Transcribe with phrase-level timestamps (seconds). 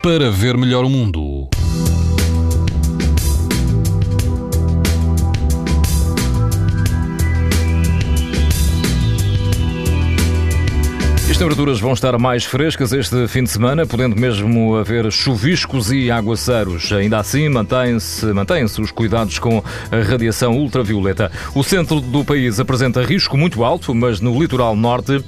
[0.00, 1.48] para ver melhor o mundo.
[11.28, 16.12] As temperaturas vão estar mais frescas este fim de semana, podendo mesmo haver chuviscos e
[16.12, 16.92] aguaceiros.
[16.92, 19.60] Ainda assim, mantêm-se mantêm os cuidados com
[19.90, 21.32] a radiação ultravioleta.
[21.56, 25.24] O centro do país apresenta risco muito alto, mas no litoral norte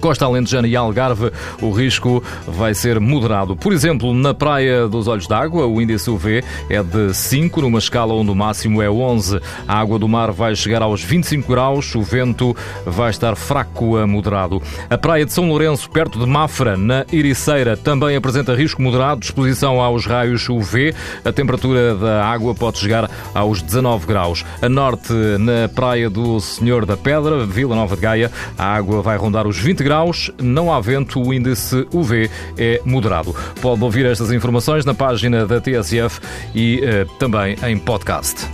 [0.00, 1.30] Costa Alentejana e Algarve,
[1.60, 3.56] o risco vai ser moderado.
[3.56, 8.14] Por exemplo, na Praia dos Olhos d'Água, o índice UV é de 5, numa escala
[8.14, 9.40] onde o máximo é 11.
[9.66, 14.06] A água do mar vai chegar aos 25 graus, o vento vai estar fraco a
[14.06, 14.62] moderado.
[14.90, 19.26] A Praia de São Lourenço, perto de Mafra, na Ericeira, também apresenta risco moderado de
[19.26, 20.94] exposição aos raios UV.
[21.24, 24.44] A temperatura da água pode chegar aos 19 graus.
[24.60, 29.16] A norte, na Praia do Senhor da Pedra, Vila Nova de Gaia, a água vai
[29.16, 33.36] rondar os 20 graus não há vento, o índice UV é moderado.
[33.60, 36.20] Pode ouvir estas informações na página da TSF
[36.54, 38.48] e uh, também em podcast.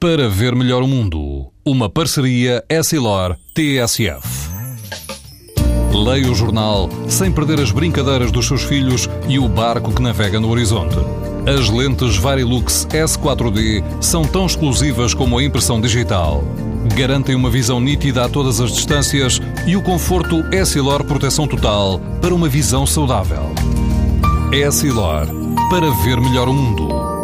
[0.00, 4.48] Para ver melhor o mundo, uma parceria Essilor-TSF.
[5.92, 10.38] Leia o jornal sem perder as brincadeiras dos seus filhos e o barco que navega
[10.38, 10.94] no horizonte.
[11.44, 16.44] As lentes Varilux S4D são tão exclusivas como a impressão digital
[16.88, 22.34] garantem uma visão nítida a todas as distâncias e o conforto Essilor Proteção Total para
[22.34, 23.52] uma visão saudável.
[24.52, 25.26] Essilor,
[25.70, 27.17] para ver melhor o mundo.